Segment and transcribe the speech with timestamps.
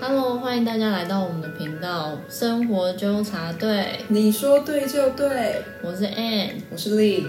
[0.00, 6.50] Hello，欢迎大家来到我们的频道“生活纠察队你说对就对，”，我是 Ann。
[6.70, 7.26] 我是 Lee。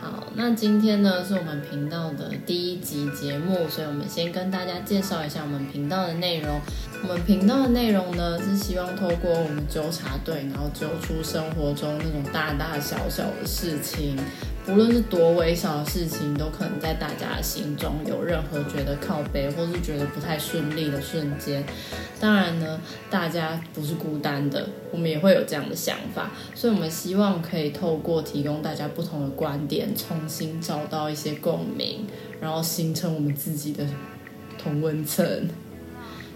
[0.00, 6.60] 好，那今天呢是我们频道的第一集节目，所以我们先跟大家介绍一下我们频道的内容。
[7.04, 14.18] 我们频道的内容呢是希望透过我们纠察队，然后揪出生活中那种大大小小的事情，
[14.66, 21.62] 无论是多微小的事情，都可能在大家的心中有任何觉得靠背或是觉得不太顺利的瞬间。
[22.18, 22.80] 当然呢，
[23.10, 32.06] 大家不是孤单的，我们也会有这样的想法，所以我们希望可以透过提供大家不同的观点，重新找到一些共鸣，
[32.40, 33.86] 然后形成我们自己的
[34.56, 35.48] 同温层。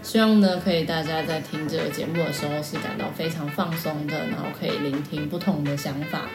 [0.01, 6.29] 希望呢，可以大家在听这个节目的时候是感到非常放松的，然后可以聆听不同的想法。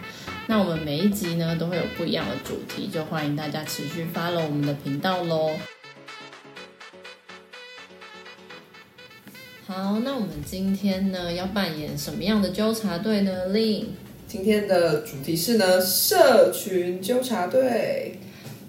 [0.47, 5.51] 那我们每一集呢都会有不一样的主题，就欢迎大家持续 follow 我们的频道喽。
[9.67, 13.47] 好，那我们今天呢要扮演什么样的纠察队呢？
[13.47, 13.95] 令
[14.29, 18.19] 今天的主题是呢，社群纠察队。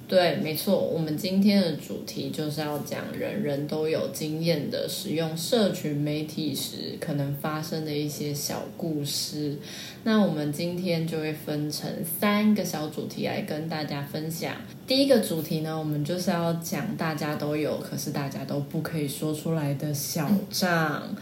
[0.07, 9.57] 对，没错，我们今天的主题就是要讲人人都有经验的使用社群媒体时可能发生的一些小故事。
[10.03, 11.89] 那我们今天就会分成
[12.19, 14.53] 三个小主题来跟大家分享。
[14.85, 21.15] 第一个主题呢，我们就是要讲大家都有，可是大家都不可以说出来的小账。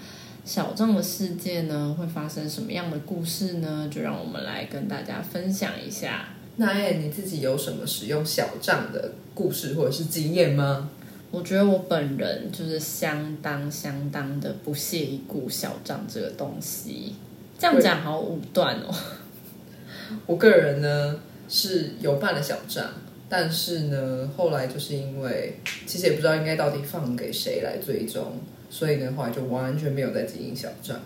[0.44, 3.88] 小账的世界呢，会发生什么样的故事呢？
[3.90, 6.33] 就让我们来跟大家分享一下。
[6.58, 10.90] 那哎，你自己有什么使用小账的故事或者是经验吗？
[11.32, 17.16] 我觉得我本人就是相当相当的不屑一顾小账这个东西。
[17.58, 18.94] 这样讲好武断哦。
[20.28, 22.86] 我个人呢是有办了小账，
[23.28, 25.58] 但是呢后来就是因为
[25.88, 28.34] 其实也不知道应该到底放给谁来追踪，
[28.70, 31.00] 所以呢后来就完全没有在经营小账。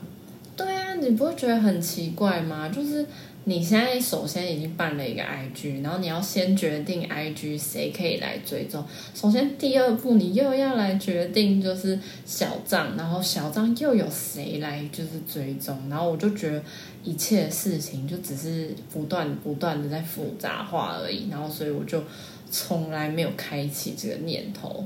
[0.57, 2.67] 对啊，你不会觉得很奇怪吗？
[2.67, 3.05] 就是
[3.49, 8.83] 你现在首先已经办了一个 IG，然后你要先决定 IG 谁可以来追踪。
[9.15, 15.77] 首先第二步，你又要来决定就是小账，然后小账又有谁来就是追踪。
[15.89, 16.61] 然后我就觉得
[17.05, 21.29] 一切事情就只是不断不断的在复杂化而已。
[21.31, 22.03] 然后所以我就
[22.51, 24.83] 从来没有开启这个念头。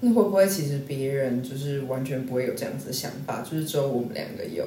[0.00, 4.66] 那会不会其实别人就是完全不会有这样子的想法，就是只有我们两个有？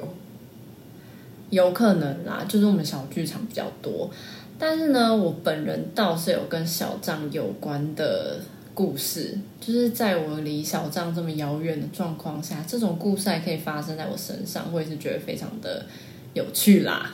[1.50, 4.10] 有可能啦，就是我们小剧场比较多，
[4.58, 8.40] 但是呢，我本人倒是有跟小账有关的
[8.74, 15.86] 故事，就是在我离小账这么遥远的状况下，这种故事还可以发生在我身上，我也是觉得非常的
[16.34, 17.12] 有趣啦。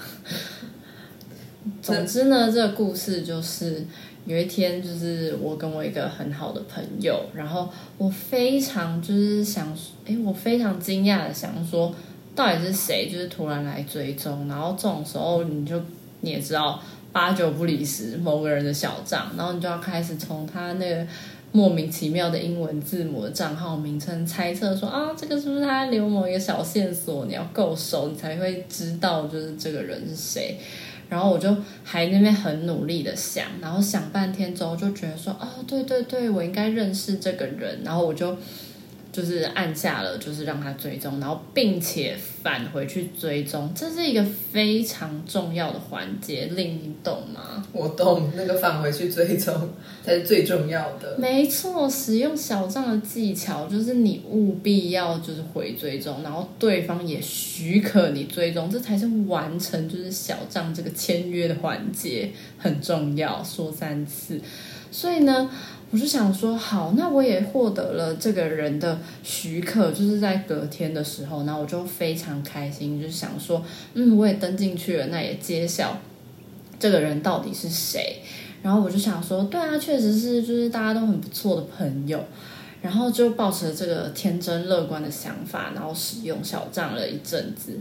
[1.83, 3.85] 总之呢，这个故事就是
[4.25, 7.69] 有一天，就是我跟我一个很好的朋友，然后
[7.99, 9.77] 我非常就是想，
[10.07, 11.95] 哎，我非常惊讶的想说。
[12.35, 13.09] 到底是谁？
[13.11, 15.79] 就是突然来追踪，然后这种时候你就
[16.23, 16.83] 你也知道，
[17.13, 21.07] 八九不离十，某个人的小账，然后你就要开始从他那个
[21.53, 27.27] 莫名其妙的英文字母的账号名称猜测说啊，这个是不是他留某一个小线索？
[27.27, 30.59] 你要够熟，你才会知道就是这个人是谁。
[31.11, 31.55] 然后我就
[31.85, 38.35] 还那边很努力的想，然后想半天之后就觉得说啊，对对对，我应该认识这个人，然后我就。
[39.13, 47.63] 就是按下了，就是让他追踪，然后并且返回去追踪，这是一个非常重要的环节，令你懂吗？
[47.73, 49.69] 我懂，那个返回去追踪
[50.03, 51.17] 才是最重要的。
[51.19, 64.41] 没错，使用小账的技巧就是你务必要就是回追踪，然后对方也许可你追踪，这才是完成就是小账这个签约的环节，很重要，说三次。
[64.91, 65.51] 所以呢，
[65.93, 75.99] 我就想说，好，那我也获得了这个人的许可，就是在隔天的时候，然后我就非常开心，就想说，嗯，我也登进去了，那也揭晓
[76.81, 78.23] 这个人到底是谁。
[78.63, 82.25] 然后我就想说，对啊，确实是，就是大家都很不错的朋友。
[82.81, 87.79] 然后就抱持这个天真乐观的想法，然后使用小账了一阵子，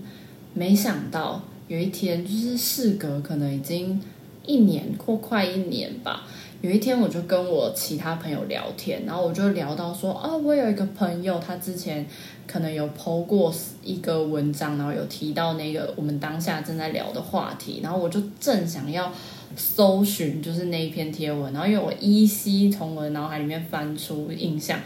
[0.53, 4.00] 没想到有一天，就是事隔可能已经
[4.45, 6.27] 一年或快一年吧。
[6.61, 12.05] 有一天，我就跟我其他朋友聊天，然后我就聊到说，哦，我有一个朋友，他之前
[12.45, 13.51] 可能有 PO 过
[13.83, 19.11] 一个文章，然后有提到那个我们当下正在聊的话题，然后我就正想要
[19.55, 24.79] 搜寻，就是那一篇贴文，然后因为我依稀从我的脑海里面翻出印象，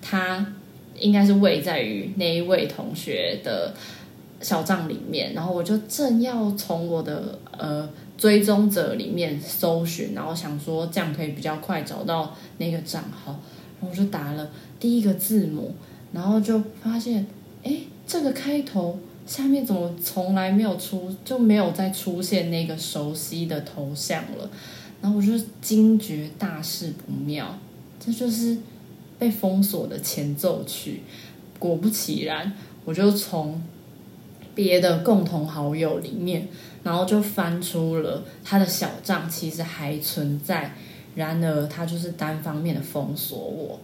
[0.00, 0.46] 他
[0.96, 3.74] 应该是位在于那一位同学的
[4.40, 7.88] 小账里面，然后我就正要从我的呃。
[8.16, 13.38] 追踪者里面搜寻，然后想说这样可以比较快找到那个账号，
[13.80, 15.74] 然后我就打了第一个字母，
[16.12, 17.26] 然后就发现，
[17.62, 17.76] 哎，
[18.06, 24.50] 这个开头下面怎么从来没有出，就没有再出现那个熟悉的头像了。
[25.02, 27.58] 然后我就惊觉大事不妙，
[28.00, 28.56] 这就是
[29.18, 31.02] 被封锁的前奏曲。
[31.58, 32.52] 果不其然，
[32.84, 33.62] 我就从
[34.54, 36.48] 别的共同好友里面，
[36.86, 40.72] 然后就翻出了他的小账，其实还存在。
[41.16, 43.80] 然而，他就是单方面的封锁我。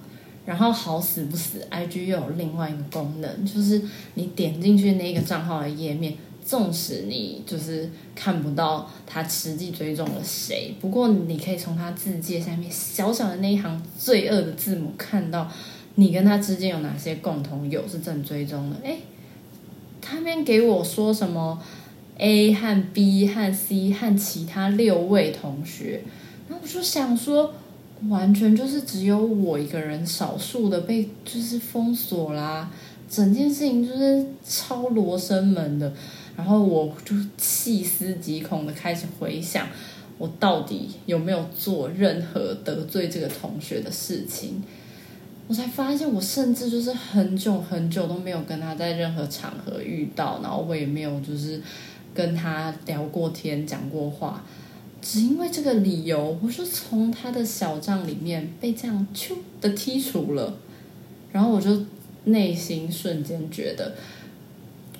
[0.46, 3.82] 然后好死不死，IG 又有另外一个功能，就是
[4.14, 6.14] 你点进去那个账号的页面，
[6.44, 15.50] 纵使你就是看不到他实际追踪了谁，不过你可以从他字界下面小小的那一行罪恶的字母看到
[15.96, 18.76] 你跟他之间有哪些共同有是正追踪的。
[18.84, 18.98] 哎，
[20.00, 21.60] 他那边给我说什么
[22.18, 26.02] A 和 B 和 C 和其他六位同学。
[26.48, 27.52] 我就想说，
[28.08, 32.70] 完全就是只有我一个人，少数的被就是封锁啦。
[33.10, 35.92] 整件事情就是超罗生门的。
[36.36, 39.66] 然后我就细思极恐的开始回想，
[40.16, 44.62] 我到底有没有做任何得罪这个同学的事情。
[45.48, 51.60] 我才发现，我甚至就是很久很久都没有跟他在任何场合遇到，然后我也没有就是
[52.14, 54.44] 跟他聊过天、讲过话。
[55.00, 60.54] 只因为这个理由，我就从他的小账里面被这样咻的剔除了，
[61.32, 61.84] 然后我就
[62.24, 63.94] 内心瞬间觉得，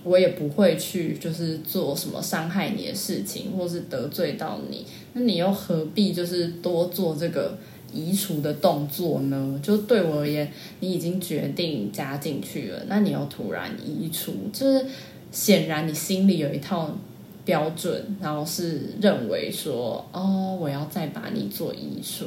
[0.02, 7.56] 我也不会去就是做什么伤害你的事情，或是得罪到你，那你又何必就是多做这个
[7.92, 9.60] 移除的动作呢？
[9.62, 10.50] 就对我而言，
[10.80, 14.84] 你已经决定加进去了，那你又突然移除，就是
[15.32, 16.96] 显然你心里有一套。
[17.44, 22.24] 标准，然后是认为说，哦，我要再把你做艺术，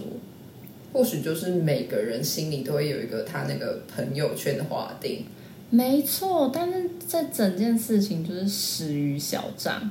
[0.91, 5.23] 或许就是每个人心里都会有一个他那个朋友圈的划定，
[5.69, 6.51] 没错。
[6.53, 9.89] 但是这整件事情就是始于小张。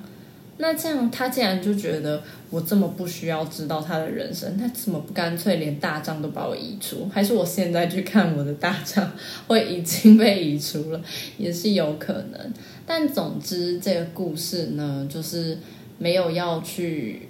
[0.57, 7.09] 那这样，他既然就觉得我这么不需要知道他的人生，他怎么不干脆连大账都把我移除？
[7.13, 9.13] 还是我现在去看我的大账，
[9.49, 11.01] 会已经被移除了，
[11.39, 12.53] 也是有可能。
[12.87, 15.59] 但总之，这个故事呢，就是
[15.99, 17.29] 没有要去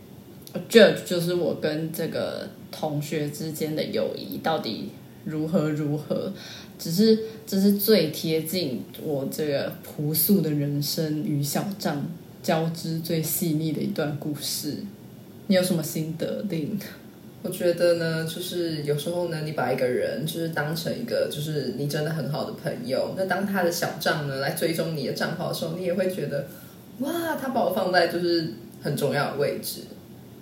[0.69, 4.91] judge，就是我跟这个同学之间的友谊到底
[5.25, 6.31] 如何如何，
[6.79, 12.07] 只是这是最贴近我这个朴素的人生与小账。
[12.45, 14.77] 交织最细腻的一段故事，
[15.47, 16.43] 你有什么心得？
[16.43, 16.79] 定？
[17.43, 26.47] 我觉得呢，就是有时候呢，你把一个人就是当成一个就是你真的很好的朋友，那当他的小账呢来追踪你的账号的时候，你也会觉得
[26.99, 28.53] 哇，他把我放在就是
[28.83, 29.81] 很重要的位置。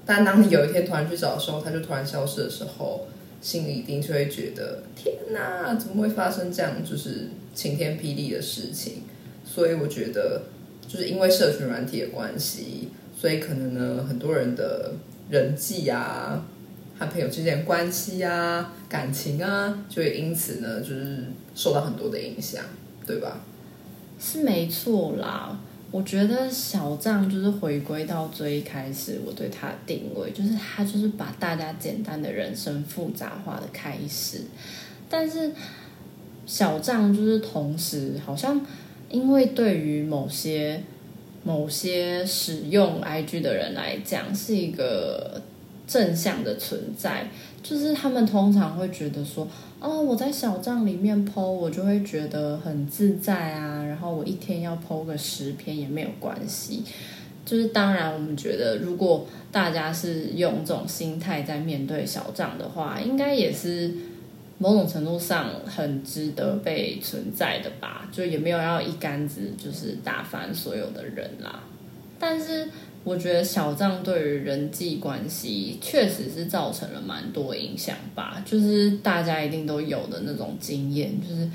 [0.05, 3.07] 但当你有一天突然去找的时候，他就突然消失的时候，
[3.41, 9.03] 心里一定就会觉得天哪，怎么会发生这样就是晴天霹雳的事情？
[9.45, 10.43] 所以我觉得。
[10.93, 14.93] 就是因为社群软体的关系，所以可能呢，很多人的
[15.31, 16.45] 人际啊，
[16.99, 21.25] 和朋友之间关系啊、感情啊，就会因此呢，就是
[21.55, 22.63] 受到很多的影响，
[23.07, 23.41] 对吧？
[24.21, 25.59] 是没错啦。
[25.91, 34.43] 我觉得小账就是回归到最开始我对他的定位，就是他就是把大家简单的人生复杂化的开始，
[35.09, 35.53] 但是
[36.45, 38.61] 小账就是同时好像。
[39.11, 40.83] 因为对于某些
[41.45, 45.43] 某些使用 IG 的人来讲，是一个
[45.87, 47.29] 正向的存在，
[47.63, 49.47] 就是他们通常会觉得说，
[49.81, 56.85] 哦，我在小账里面 PO，我就会觉得很自在啊，然后我一天要 PO 个十篇也没有关系。
[57.45, 63.93] 就是当然，我们觉得如果大家是用这种心态在面对小账的话，应该也是。
[64.63, 71.65] 某种程度上很值得被存在的吧，就也没有要一竿子就是打翻所有的人啦。
[72.17, 72.69] 但是
[73.03, 81.51] 我觉得小账对于人际关系确实是造成了蛮多影响吧，就是大家一定都有的那种经验，就是。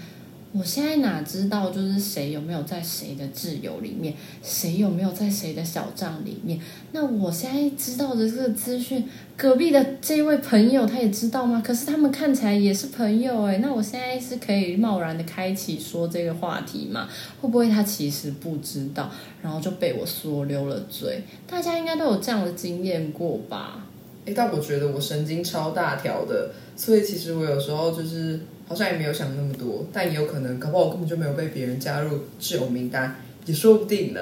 [0.54, 6.60] 我现在哪知道，就是谁有没有在谁的挚友里面，谁有没有在谁的小账里面？
[6.94, 9.04] 那我现在知道的这个资讯，
[9.36, 11.62] 隔壁的这位朋友他也知道吗？
[11.64, 17.08] 可是他们看起来也是朋友诶，那我现在是可以贸然的开启说这个话题吗？
[17.42, 19.12] 会不会他其实不知道，
[19.44, 21.22] 然后就被我说溜了嘴？
[21.46, 23.86] 大家应该都有这样的经验过吧？
[24.26, 28.40] 诶，但我觉得我神经超大条的，所以其实我有时候就是。
[28.68, 34.20] 好像也没有想那么多，但也有可能，搞不好我根本就没有被别人加入挚友名单，也说不定呢。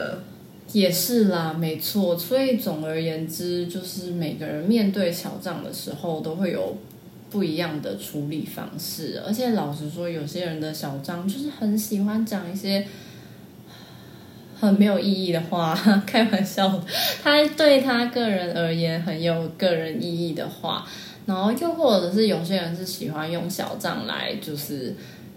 [0.73, 2.17] 也是啦，没错。
[2.17, 6.77] 所以总而言之，就是每个人面对小账的时候，都会有
[7.29, 9.21] 不一样的处理方式。
[9.25, 12.85] 而且老实说，有些人的小账就是很喜欢讲一些
[14.59, 15.75] 很没有意义的话，
[16.07, 16.83] 开玩笑。
[17.23, 20.83] 他对他个人而言很有个人意义的话，
[21.25, 24.95] 然后又或者是有些人是喜欢用小账来就是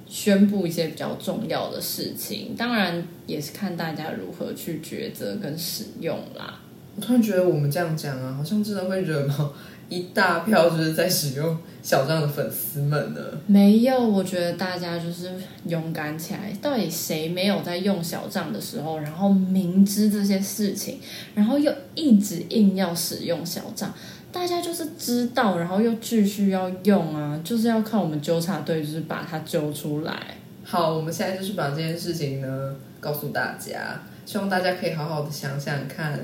[0.08, 2.54] 宣布一些比较重要的事情。
[2.56, 6.60] 当然也是看大家如何去抉择跟使用啦。
[6.96, 9.52] 我突然觉得我们这样讲啊，好像真的会惹毛
[9.88, 13.20] 一大票就是在使用小账的粉丝们呢。
[13.46, 15.30] 没有，我觉得大家就是
[15.66, 16.52] 勇敢起来。
[16.60, 20.98] 到底谁没有在用小账的时候，然后明知这些事情，
[21.34, 23.94] 然后又一直硬要使用小账？
[24.30, 30.36] 大家就是知道，然后又继续要用啊，就是要靠我们纠察队，就是把它揪出来。
[30.64, 36.20] 好，我们现在就是把这件事情呢告诉大家，希望大家可以好好的想想看。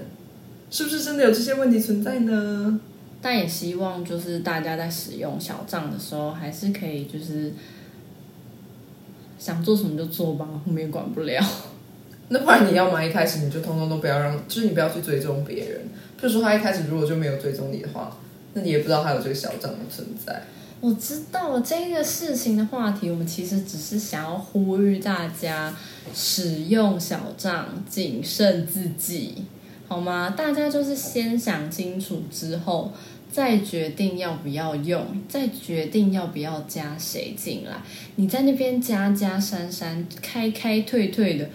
[0.70, 2.80] 是不是真的有这些问题存在呢？
[3.22, 7.54] 但也希望就是大家在使用小账的时候，还是可以就是
[9.38, 11.42] 想做什么就做吧，我们也管不了。
[12.28, 13.02] 那不然你要吗？
[13.02, 15.80] 一开始你就通通都不要让，就是你不要去追踪别人。
[16.24, 18.16] 就说他一开始如果就没有追踪你的话，
[18.54, 20.42] 那你也不知道他有这个小账的存在。
[20.80, 25.76] 我知道这个事情的话题，我们其实只是想要呼吁大家
[26.14, 29.44] 使用小账，谨慎自己。
[29.86, 30.30] 好吗？
[30.30, 32.90] 大家就是先想清楚之后，
[33.30, 37.82] 再决定要不要用，再决定要不要加谁进来。
[38.16, 41.50] 你在那边加加删删、开开退退的，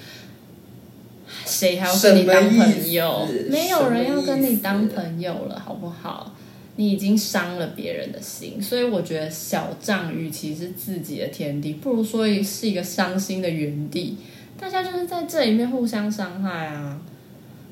[1.45, 3.27] 谁还要跟你当朋友？
[3.49, 6.35] 没有人要跟你当朋友了，好不好？
[6.75, 14.17] 你已经伤了别人的心，所以我觉得小账与其是自己的天地，不如说是一个伤心的原地。
[14.57, 17.01] 大家就是在这里面互相伤害啊。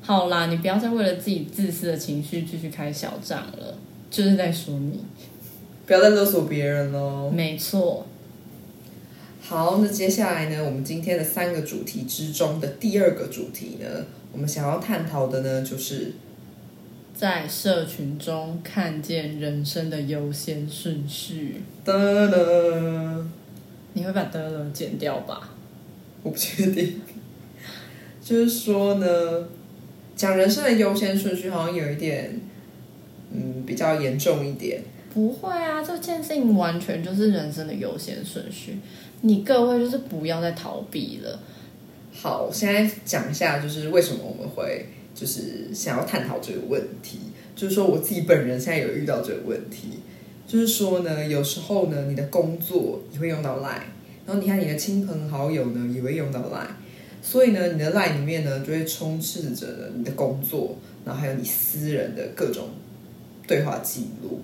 [0.02, 3.78] 好啦，你不要再为了自己自私的情绪继续开小账了，
[4.10, 5.00] 就是在说你，
[5.86, 7.30] 不要再勒索别人喽。
[7.30, 8.06] 没错。
[9.48, 16.12] 好，那接下来呢，我们今天的三个主题之中的第二个主题呢，我们想要探讨的呢，就是
[17.14, 21.62] 在社群中看见人生的优先顺序。
[21.82, 22.36] 哒哒，
[23.94, 25.48] 你会把哒哒剪掉吧？
[26.22, 27.00] 我不确定。
[28.22, 29.06] 就是说呢。
[30.14, 32.40] 讲人生的优先顺序好像有一点，
[33.32, 34.82] 嗯，比较严重一点。
[35.14, 38.78] 不会啊，这件事情完全就是人生的优先顺序。
[39.20, 41.40] 你各位就是不要再逃避了。
[42.12, 47.18] 好，现在讲一下，就是为什么我们会就是想要探讨这个问题。
[47.54, 50.00] 就是说，我自己本人现在有遇到这个问题。
[50.46, 53.82] 就是说呢，有时候呢，你的工作也会用到 Line，
[54.24, 56.70] 然后你看你的亲朋好友呢也会用到 Line。
[57.20, 62.68] 所以呢，你的 LINE 里面呢，就会充斥着你的工作，然后还有你私人的各种
[63.46, 64.40] 对话记录。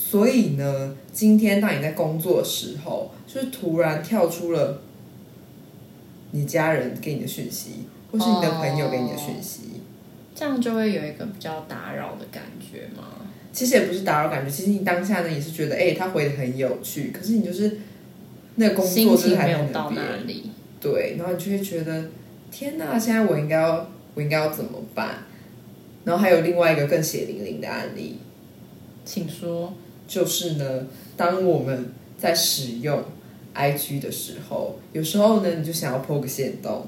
[0.00, 4.80] 所以呢，今天当你在工作的时候，就是突然跳出了
[6.30, 7.70] 你家人给你的讯息，
[8.12, 9.82] 或是你的朋友给你的讯息，
[10.36, 13.08] 这样就会有一个比较打扰的感觉吗？
[13.52, 17.78] 其实也不是打扰感觉，其实你当下呢也是觉得，哎，他回的很有趣，可是你就是
[18.54, 20.52] 那个工作就是还没有到哪里。
[20.80, 22.08] 对，然后你就会觉得，
[22.52, 22.96] 天哪！
[22.96, 25.24] 现在我应该要，我应该要怎么办？
[26.04, 28.18] 然后还有另外一个更血淋淋的案例，
[29.04, 29.74] 请说。
[30.08, 30.86] 就是呢，
[31.16, 33.04] 当我们在使用
[33.54, 36.86] IG 的时候，有时候呢，你就想要 po 个线动，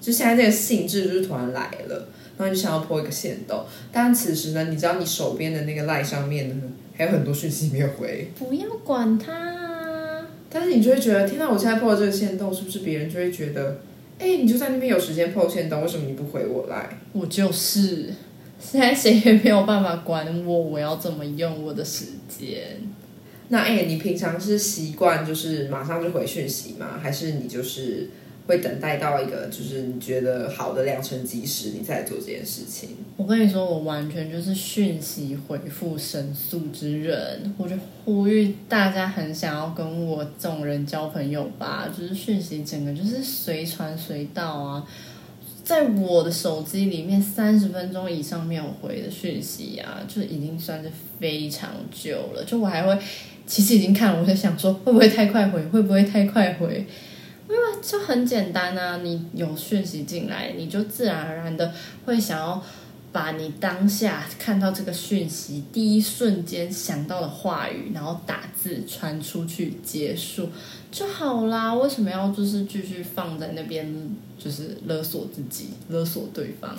[0.00, 6.54] 就现在这个兴致就是突然来了，然后你就想要 po 一个线动，但此时呢，你知道你手边的那个赖上面呢，
[6.96, 10.26] 还有很多讯息没有回，不要管它。
[10.54, 11.48] 但是你就会觉得，天哪！
[11.48, 13.80] 我现在破这个线洞，是不是别人就会觉得，
[14.18, 16.98] 哎，你就在那边有时间破线洞，为什么你不回我来？
[17.14, 18.12] 我就是，
[18.62, 22.78] 现在谁也没有办法管我，我要怎么用我的时间？
[23.48, 26.98] 那哎，你平常是习惯就是马上就回讯息吗？
[27.02, 28.08] 还是你就是？
[28.44, 32.88] 会等待到一个就是你觉得好的良辰吉时，你再做这件事情。
[33.16, 37.54] 我跟你说，我完全就是讯息回复神速之人。
[37.56, 44.84] 我就呼吁大家，很想要跟我这种人交朋友吧，就是讯息整个就是随传随到啊。
[45.64, 50.90] 在我的手机里面，三十分钟以上没有回的讯息啊，就已经算是
[51.20, 52.44] 非常久了。
[52.44, 52.98] 就我还会，
[53.46, 55.62] 其实已经看了，我在想说，会不会太快回？
[55.66, 56.86] 会不会太快回？
[57.48, 61.72] 因为就很简单啊，你有讯息进来，你就自然而然的
[62.06, 62.64] 会想要
[63.12, 70.48] 把你当下看到这个讯息第一瞬间想到的话语，然后打字传出去结束
[70.90, 71.74] 就好啦。
[71.74, 76.74] 为什么要就是继续放在那边，就是勒索自己、勒索对方？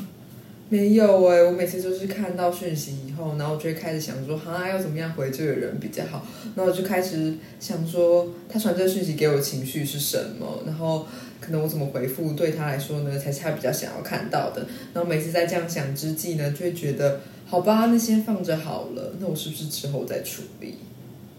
[0.70, 6.26] 没有哎、我每次就是看到讯息以后，然后就会开始想说，哈，要怎么样回这个人比较好？
[6.56, 10.64] 然后我就开始想说，他传这个讯息给我情绪是什么？
[10.66, 11.06] 然后
[11.44, 14.66] 可能我怎么回复对他来说呢，才是他比较想要看到的。
[14.94, 20.76] 然后每次在这样想之际呢，就会觉得，好吧，那先放着好了，那我是不是之后再处理？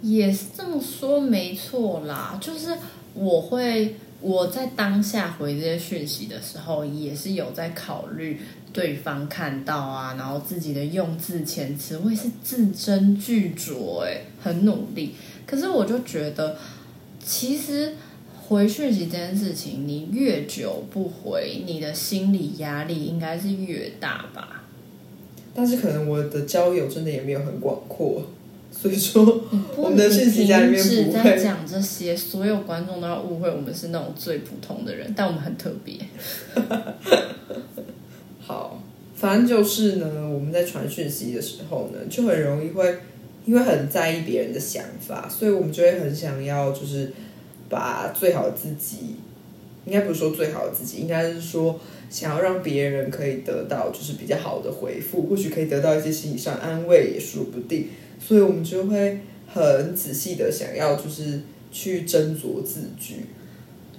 [0.03, 2.77] 也是这么说没错啦，就是
[3.15, 8.39] 我会我在当下回这些讯息的时候，也是有在考虑
[8.71, 15.15] 对方看到啊，然后自己的用字遣词，我也是字斟句酌，哎，很努力。
[15.47, 16.59] 可是我就觉得，
[17.25, 17.95] 其实
[18.47, 24.65] 回讯息这件事情，你越久不回，你的心理压力应该是越大吧。
[25.55, 28.23] 但是可能我的交友真的也没有很广阔，
[28.71, 29.25] 所以说
[29.77, 35.95] 我们的讯息夹里面不会在讲这些，所有观众都要误会我们是那种最普通的人，但我们很特别。
[38.47, 38.83] 好，
[39.15, 42.99] 反正就是呢，我们在传讯息的时候呢，就很容易会
[43.47, 47.13] 因为很在意别人的想法，所以我们就会很想要就是
[47.69, 49.17] 把最好的自己，
[49.87, 57.89] 应该不是说最好的自己，应该是说想要让别人可以得到就是比较好的回复，或许可以得到一些心理上安慰也说不定，
[58.21, 61.41] 所以我们就会很仔细的想要就是
[61.73, 63.27] 去斟酌字句。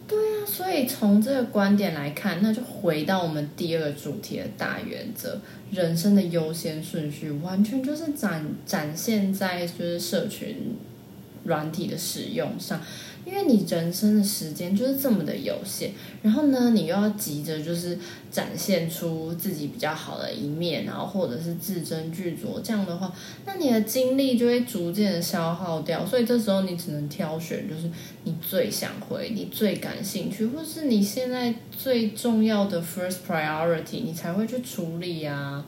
[0.07, 5.39] 那所以从这个观点来看，那就回到我们第二个主题的大原则：
[5.71, 10.75] 人生的优先顺序，完全就是展展现在就是社群
[11.43, 12.79] 软体的使用上。
[13.25, 15.89] 因为你人生的时间就是这么的有限，
[16.21, 17.97] 然后呢，你又要急着就是
[18.31, 23.11] 展现出自己比较好的一面，然后或者是字斟句酌，这样的话，
[23.45, 26.05] 那你的精力就会逐渐的消耗掉。
[26.05, 27.89] 所以这时候你只能挑选，就是
[28.23, 35.65] 你最想回、你最感兴趣，或是你现在最重要的 first priority，你才会去处理啊。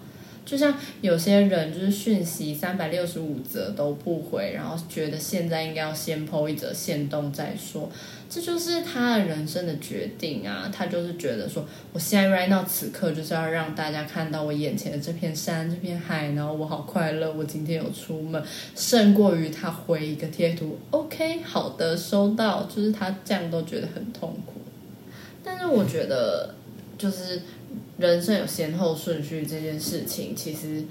[0.47, 7.91] 就像有些人就是讯息三百六十五则都不回，然后觉得现在应该要先 PO 一则限动再说，
[8.29, 10.71] 这就是他的人生的决定啊。
[10.73, 18.41] 他就是觉得说，我现在 right now 此刻就是要让大家看到我眼前的这片山、这片海，然后我好快乐，我今天有出门，
[18.73, 24.53] 胜过于他回一个贴图，OK，好的，收到，就是他这样都觉得很痛苦。
[25.43, 26.55] 但是我觉得，
[26.97, 27.41] 就是
[27.97, 30.83] 人生有先后顺序这件事情，其实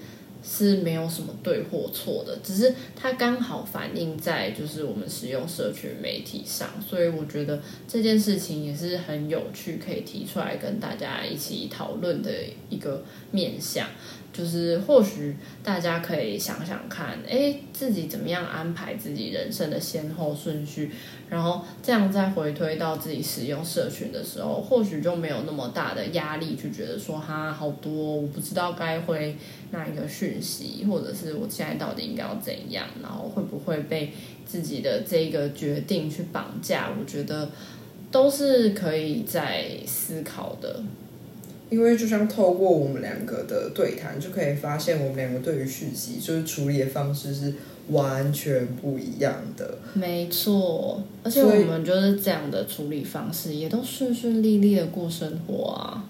[0.43, 12.31] 是没有什么对或错的，只是它刚好反映在就是我们使用社群媒体上，所以我觉得这件事情也是很有趣，可以提出来跟大家一起讨论的
[12.69, 13.89] 一个面向。
[14.33, 15.35] 就是或许
[15.65, 20.91] 大家可以想想看，哎，自己怎么样安排自己人生的先后顺序，
[21.29, 29.37] 然后这样再回推到自己使用社群的时候，或许就没有那么大的压力，去觉得说哈好多，我不知道该回
[29.73, 34.13] 哪一个讯息，或者是我现在到底应该要怎样，然后会不会被
[34.47, 36.91] 自己的这个决定去绑架？
[36.99, 37.51] 我觉得
[38.11, 40.83] 都是可以在思考的。
[41.69, 47.53] 因为就像透过我们两个的对谈，就可以发现我们两个对于讯息就是处理的方式是
[47.89, 49.79] 完全不一样的。
[49.95, 56.05] 没错，而且我们就是这样的处理方式，也都顺顺利利的过生活啊。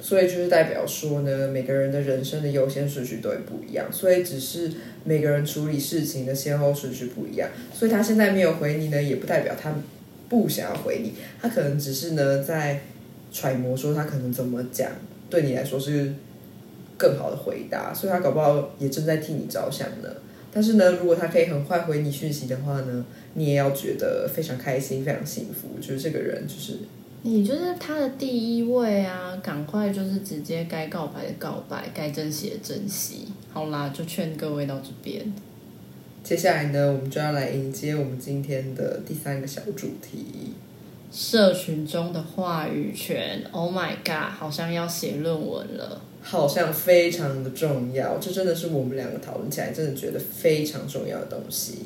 [0.00, 4.68] 所以就是代表说呢，每个人的人生的优先顺序都会不一样，所以只是
[5.04, 7.48] 每个人处理事情的先后顺序不一样。
[7.72, 9.72] 所以他现在没有回你呢，也不代表他
[10.28, 12.80] 不想要回你，他可能只是呢在
[13.32, 14.90] 揣摩说他可能怎么讲
[15.30, 16.12] 对你来说是
[16.98, 20.08] 更好的回答，所以他搞不好也正在替你着想呢。
[20.52, 26.78] 但是呢，如果他可以很快回你讯息的话呢，你也要觉得非常开心、非常幸福，就是这个人就是
[27.22, 33.28] 你就是他的第一位啊，赶快就是直接该告白的告白，该珍惜的珍惜。
[33.50, 35.32] 好啦，就劝各位到这边。
[36.22, 40.52] 接下来呢，我们就要来迎接我们今天的第三个小主题。
[41.12, 46.00] 社群中的话语权，Oh my god，好像要写论文了。
[46.22, 51.80] 好像非常的重要，这真的是我们两个讨论起来真的觉得非常重要的东西。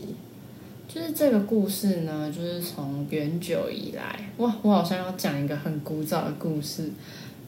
[0.87, 6.91] 就是这个故事呢，就是从远久以来，哇，我好像要讲一个很古早的故事，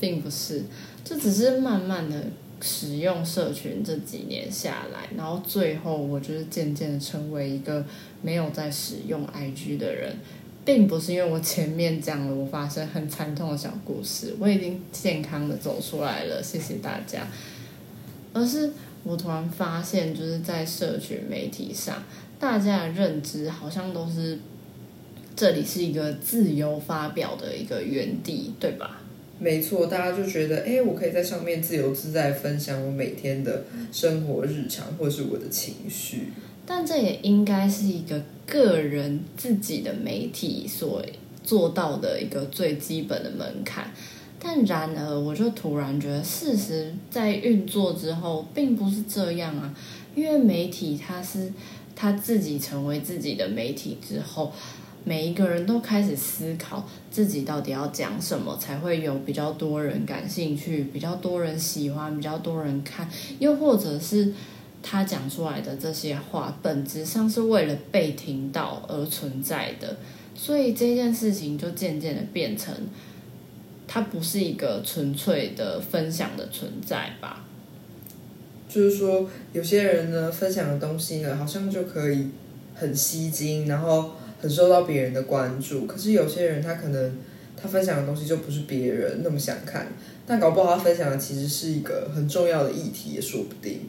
[0.00, 0.64] 并不是，
[1.04, 2.24] 这只是慢慢的
[2.60, 7.84] 使用社群这几年下来，然后最后我就是渐渐的成为一个
[8.22, 10.16] 没有在使用 IG 的人，
[10.68, 17.26] 并不是因为我前面讲了我发生很惨痛的小故事，我已经健康的走出来了，谢谢大家，
[18.34, 18.70] 而是
[19.02, 22.04] 我突然发现，就是在社群媒体上。
[22.38, 24.38] 大家的认知好像都是
[25.34, 29.00] 这里是一个自由发表的一个园地，对吧？
[29.38, 36.24] 没错，大家就觉得，哎，我可以在上面自由自在分享我每天的生活日常，或是我的情绪。
[36.70, 41.02] 但这也应该是一个个人自己的媒体所
[41.42, 43.90] 做到的一个最基本的门槛。
[44.38, 49.74] 但然而，我就突然觉得，事实在运作之后，并不是这样啊。
[50.14, 51.50] 因为媒体它是
[51.96, 54.52] 他自己成为自己的媒体之后，
[55.04, 64.32] 每一个人都开始思考自己到底要讲什么，才会有比较多人感兴趣，比较多人喜欢，比较多人看，又或者是
[64.82, 69.96] 他讲出来的这些话，本质上是为了被听到而存在的。
[70.34, 72.74] 所以这件事情就渐渐的变成。
[73.90, 77.42] 它不是一个纯粹的分享的存在吧？
[78.68, 82.28] 就是说，有些人呢分享的东西呢，好像就可以
[82.74, 85.86] 很吸睛，然后很受到别人的关注。
[85.86, 87.16] 可是有些人他可能
[87.56, 89.86] 他分享的东西就不是别人那么想看，
[90.26, 93.80] 但搞不好他分享的其实是一个很重要的议题，也说不定。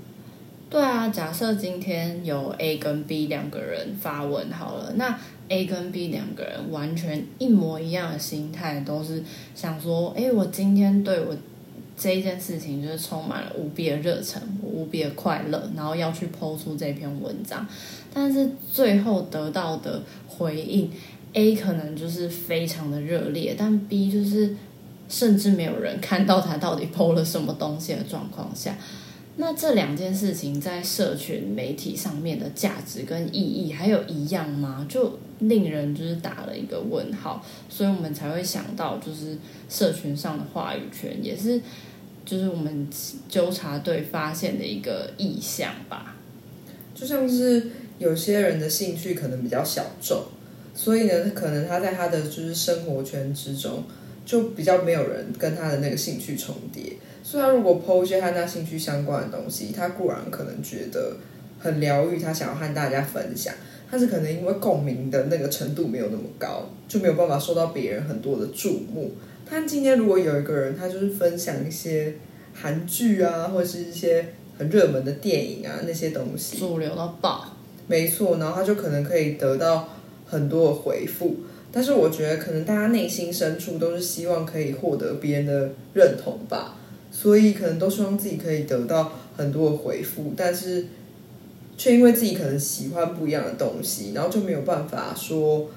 [0.70, 9.24] 对啊，假设今天有 A 跟 B 两个人发文好了，那 A 跟 B 两个人完全一模一样的心态，都是
[9.56, 11.36] 想说，哎，我今天对我
[11.98, 17.66] 这一件事情就是充满了无比的热忱，无比的快乐，然后要去剖出这篇文章，
[18.14, 20.92] 但是最后得到的回应
[21.34, 24.56] ，A 可能就是非常的热烈，但 B 就是
[25.10, 28.78] 甚至没有人看到他到底剖了什么东西的状况下。
[29.42, 34.86] 那这两件事情在社群媒体上面的价值跟意义还有一样吗？
[34.90, 39.38] 就令人就是打了一个问号，所以我们才会想到，就是
[39.70, 41.62] 社群上的话语权也是，
[42.26, 42.86] 就是我们
[43.30, 46.18] 纠察队发现的一个意向吧。
[46.94, 50.22] 就像是有些人的兴趣可能比较小众，
[50.76, 53.86] 所以呢，可能他在他的就是生活圈之中，
[54.26, 56.98] 就比较没有人跟他的那个兴趣重叠。
[57.24, 61.18] 所以，他如果剖一些和他兴趣相关的东西，他固然可能觉得
[61.60, 63.54] 很疗愈，他想要和大家分享，
[63.92, 69.12] 但是可能因为共鸣的那个程度没有那么高，就没有办法受到别人很多的注目。
[69.50, 72.14] 但今天如果有一个人，他就是分享一些
[72.54, 74.26] 韩剧啊，或者是一些
[74.58, 79.90] 很热门的电影啊那些东西，主流到爆，没错，然后他就可能可以得到
[80.26, 81.36] 很多的回复。
[81.72, 86.76] 但是我觉得，可能大家内心深处都是希望可以获得别人的认同吧。
[87.12, 90.86] 所以可能都希望自己可以得到很多的回复，但是
[91.78, 95.70] 却因为自己可能喜欢不一样的东西，然后就没有办法说，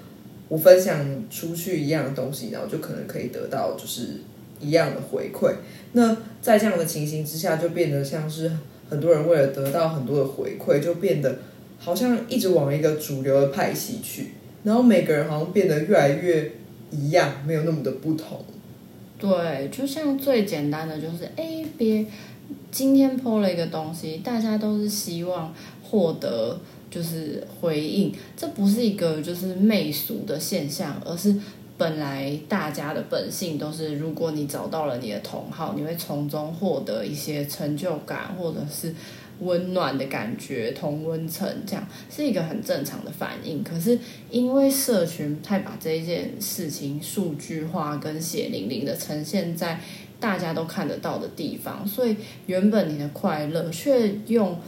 [0.48, 4.20] 我分享出去一样的东西，然后就可能可以得到就是
[4.60, 5.54] 一样的回馈。
[5.92, 8.50] 那在这样的情形之下，就变得像是
[8.90, 11.38] 很多人为了得到很多的回馈，就变得
[11.78, 14.32] 好像一直往一个主流的派系去，
[14.64, 16.52] 然后每个人好像变得越来越
[16.90, 18.44] 一样，没有那么的不同。
[19.22, 22.04] 对，就像最简单的就是，哎，别
[22.72, 26.58] 今天抛了一个东西，大家都是希望获得
[26.90, 31.36] 就是回应，这不是一个就是媚俗的现象，而是
[31.78, 38.92] 本来大家的本性都是，如果你找到了你的同好，你会从中获得一些成就感，或者是。
[39.42, 43.62] 温暖的感觉，同温层，这样是一个很正常的反应。
[43.62, 43.98] 可是
[44.30, 49.80] 因为社群太把这一件事情数据化跟血淋淋的呈现在
[50.20, 54.58] 大家都看得到的地方，所以原本你的快乐却用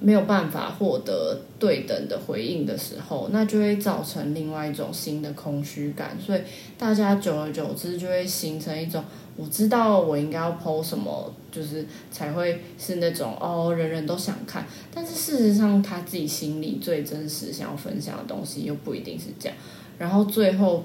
[0.00, 6.16] 没有办法获得对等的回应的时候，那就会造成另外一种新的空虚感。
[6.20, 6.40] 所以
[6.76, 9.04] 大家久而久之就会形成一种。
[9.36, 14.66] 我知道我应该要 PO 什么，就是才会是那种哦，人人都想看。
[14.94, 19.56] 但是事实上，他自己心里最真实想要分享的东西又不一定是这样。
[19.98, 20.84] 然后最后，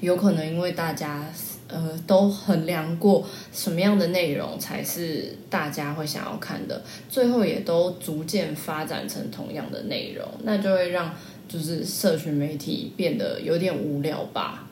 [0.00, 1.26] 有可能因为大家
[1.68, 11.14] 呃都衡量过什么样的内容才是大家会想要看的，最后也都逐渐发展成同样的内容，那就会让
[11.46, 14.66] 就是社群媒体变得有点无聊吧。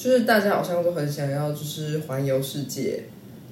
[0.00, 3.02] 就是大家好像都很想要，就是环游世界，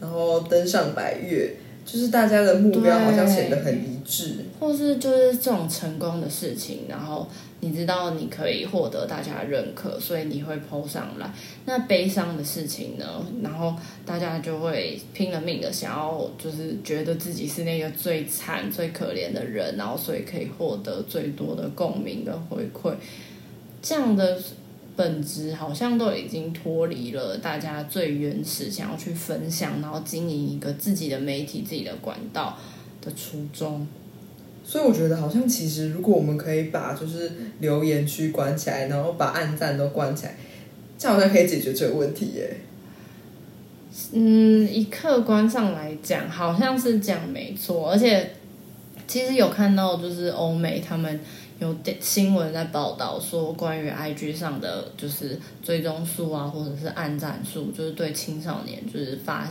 [0.01, 7.29] 然后登上百越，就是大家的目标好像显得很一致，或是就是这种成功的事情，然后
[7.61, 11.31] 你知道你可以获得大家的认可，所以你会 PO 上来。
[11.67, 13.27] 那悲伤的事情呢？
[13.43, 13.75] 然后
[14.07, 22.95] 大家就会拼了命的想要，就是觉得自己是那个最惨、最可怜的人，然后所以可以获得最多的共鸣跟回馈，
[23.83, 24.39] 这样的。
[24.99, 32.59] 本质好像都已经脱离了大家最原始想要去分享，然后经营一个自己的媒体、自己的管道
[33.01, 33.87] 的初衷。
[34.65, 37.31] 所以我觉得，好像其实如果我们可以把就是
[37.61, 40.35] 留言区关起来，然后把暗赞都关起来，
[40.99, 42.57] 这好像可以解决这个问题耶。
[44.11, 47.89] 嗯，以客观上来讲，好像是这样没错。
[47.93, 48.33] 而且
[49.07, 51.21] 其实有看到，就是欧美他们
[51.59, 59.49] 有新闻在报道说，关于 IG 上的就是追踪数啊，或者是按赞数，就是对青少年就是发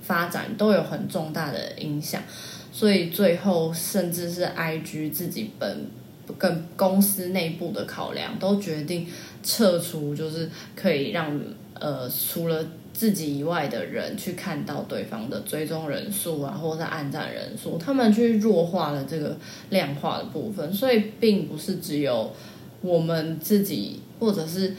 [0.00, 2.22] 发展都有很重大的影响。
[2.70, 5.86] 所以最后，甚至是 IG 自己本
[6.38, 9.06] 跟公司内部的考量，都决定
[9.42, 11.40] 撤除，就是可以让
[11.74, 12.64] 呃除了
[12.98, 19.36] 自己以外的人去看到对方的追踪人数啊，或者是按赞人数，他们去弱化了这个
[19.70, 20.72] 量化的部分。
[20.72, 22.32] 所以并不是只有
[22.80, 24.74] 我们自己，或者是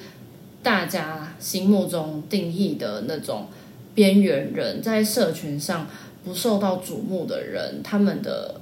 [0.62, 3.48] 大家心目中定义的那种
[3.96, 5.88] 边缘人，在社群上。
[6.22, 8.60] 不受到瞩目的人，他们的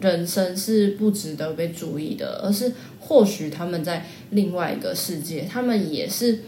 [0.00, 6.38] 人生是不值得被注意的，而是或许他们在另外一个世界，他们也是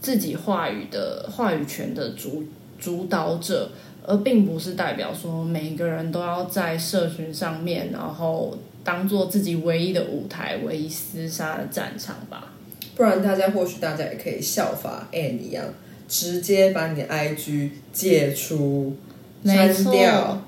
[0.00, 2.44] 自己话语的话语权的主
[2.78, 3.70] 主导者，
[4.06, 12.52] 而并不是代表说每一个人都要在社群上面，然后当做自己唯一的舞台、唯一厮杀的战场吧。
[12.94, 15.64] 不然，大家或许大家也可以效法 Anne 一样，
[16.08, 18.96] 直接把你的 IG 解除。
[19.40, 19.92] 没错，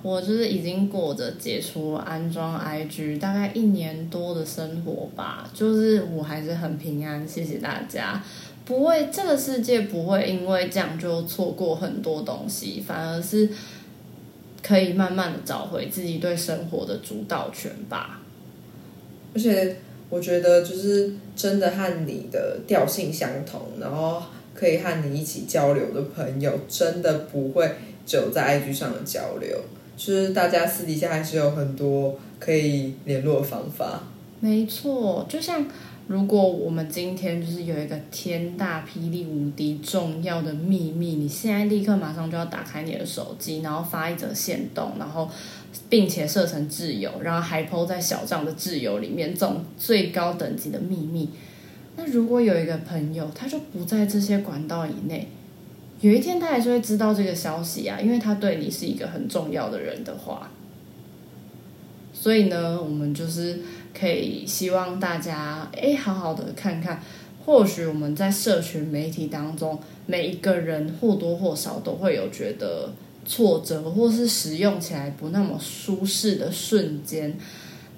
[0.03, 8.21] 我就是已经过着解除安装 IG 大概一年多的生活吧，就是我还是很平安，谢谢大家。
[8.71, 13.51] 不会，这个世界不会因为这样就错过很多东西，反而是
[14.63, 18.21] 可以慢慢的找回自己对生活的主导权吧。
[19.35, 19.77] 而且
[20.09, 24.23] 我觉得，就是真的和你的调性相同，然后
[24.55, 27.69] 可以和你一起交流的朋友，真的不会。
[28.07, 29.61] 就在 IG 上的交流，
[29.97, 34.05] 就是大家私底下还是有很多可以联络的方法。
[34.41, 35.67] 没错，就像
[36.11, 45.31] 如果我们今天就是有一个天大霹雳无敌重要的秘密，你现在立刻马上就要打开你的手机，然后发一则线动，然后
[45.89, 51.29] 并且设成挚友，然后还抛在小账的挚友里面，这种最高等级的秘密。
[51.95, 55.29] 那如果有一个朋友，他就不在这些管道以内。
[56.01, 60.51] 有一天他还是会知道这个消息啊，因为他对你是一个很重要的人的话，
[62.13, 63.61] 所以呢，我们就是
[63.99, 67.03] 可以希望大家哎，好好的看看，
[67.45, 72.91] 或许我们在社群媒体当中，每一个人或多或少都会有觉得
[73.25, 77.37] 挫折，或是使用起来不那么舒适的瞬间，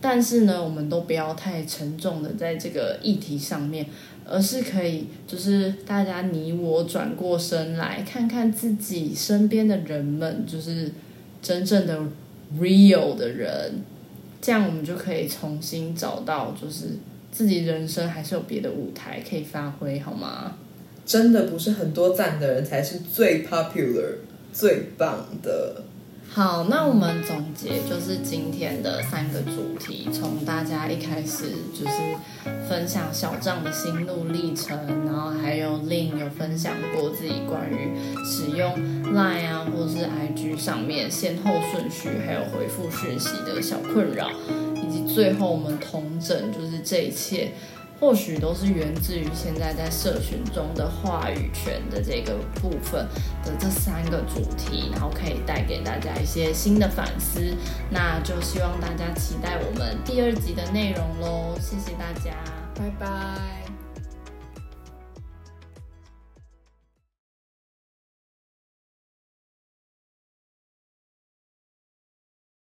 [0.01, 3.87] 但是呢，我们都不要太沉重的在这个议题上面。
[4.25, 10.93] 而是可以，就是大家你我转过身来看看自己身边的人们，就是
[11.43, 11.99] 真正的
[12.57, 13.83] real 的人，
[14.43, 16.89] 这样我们就可以重新找到，就是
[17.31, 20.57] 自己人生还是有别的舞台可以发挥，好吗？
[21.07, 24.17] 真的不是很多赞的人才是最 popular、
[24.53, 25.83] 最棒的。
[26.35, 31.93] 好，那我们总结就是今天的三个主题，从大家一开始就是
[32.67, 38.73] 分享小账的心路历程，然后还有另有分享过自己关于使用
[39.13, 44.31] Line 啊或是 IG 上面先后顺序还有回复讯息的小困扰，
[44.77, 47.53] 以及最后我们同整就是这一切。
[48.03, 53.07] 或许都是源自于现在在社群中的话语权的这个部分
[53.45, 57.41] 的这三个主题，然后可以带给大家一些新的反思。
[57.91, 61.57] 那就希望大家期待我们第二集的内容喽！
[61.61, 62.35] 谢谢大家，
[62.75, 63.62] 拜拜。